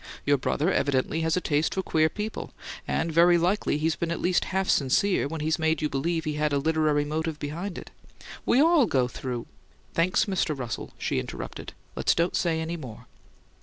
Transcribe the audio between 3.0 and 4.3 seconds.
very likely he's been at